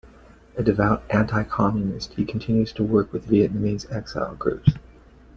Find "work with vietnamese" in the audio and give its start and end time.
2.83-3.85